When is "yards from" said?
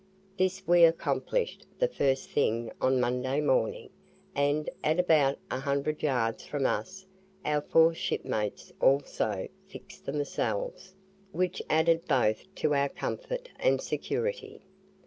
6.01-6.65